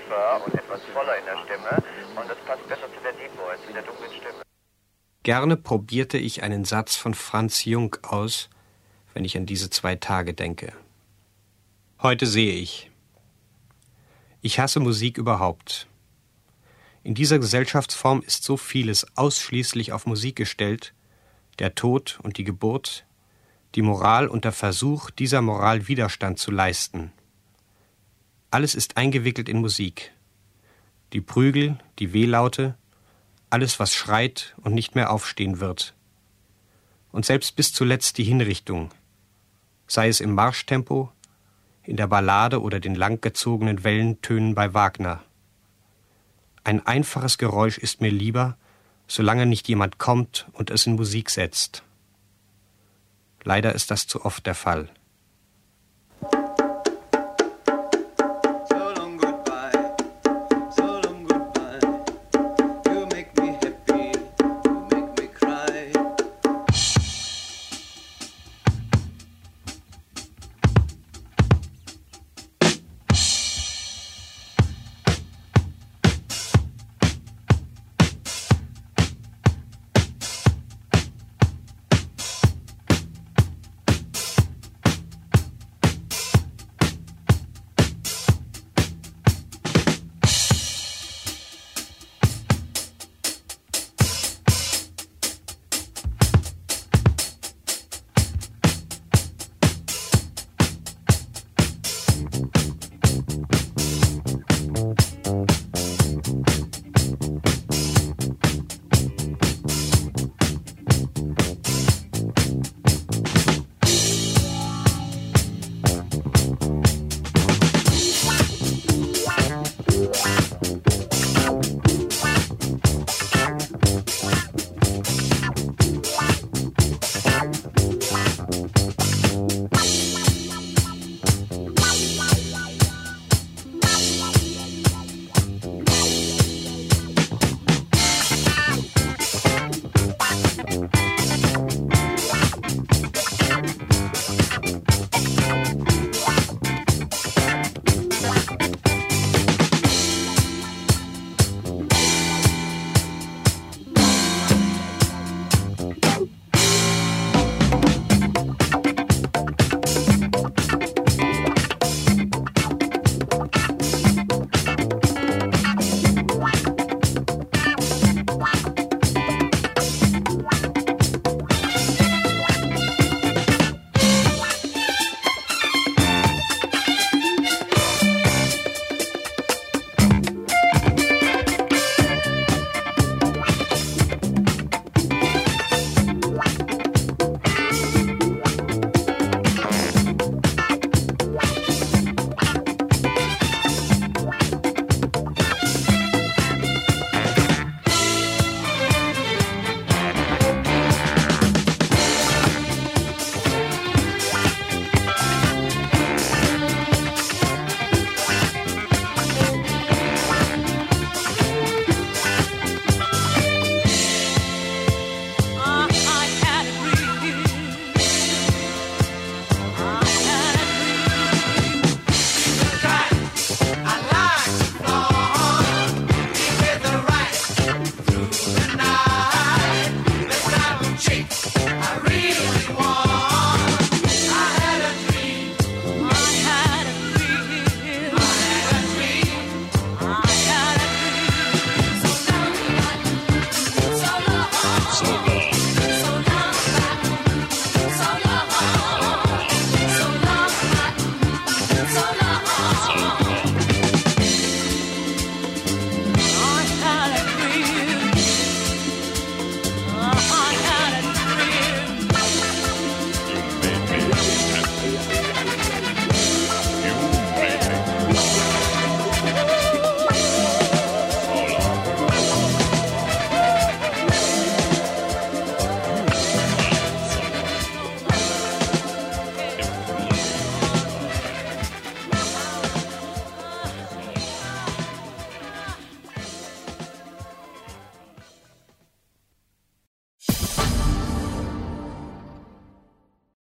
[0.09, 1.83] tiefer und etwas voller in der Stimme.
[2.21, 4.43] Und das passt besser zu der Deep Voice, zu der dunklen Stimme.
[5.23, 8.49] Gerne probierte ich einen Satz von Franz Jung aus,
[9.15, 10.73] wenn ich an diese zwei Tage denke.
[12.01, 12.91] Heute sehe ich.
[14.41, 15.89] Ich hasse Musik überhaupt.
[17.03, 20.95] In dieser Gesellschaftsform ist so vieles ausschließlich auf Musik gestellt,
[21.59, 23.05] der Tod und die Geburt,
[23.75, 27.13] die Moral und der Versuch, dieser Moral Widerstand zu leisten.
[28.51, 30.13] Alles ist eingewickelt in Musik.
[31.13, 32.77] Die Prügel, die Wehlaute,
[33.51, 35.95] alles, was schreit und nicht mehr aufstehen wird.
[37.13, 38.91] Und selbst bis zuletzt die Hinrichtung,
[39.87, 41.13] sei es im Marschtempo,
[41.83, 45.23] in der Ballade oder den langgezogenen Wellentönen bei Wagner.
[46.65, 48.57] Ein einfaches Geräusch ist mir lieber,
[49.07, 51.83] solange nicht jemand kommt und es in Musik setzt.
[53.45, 54.89] Leider ist das zu oft der Fall.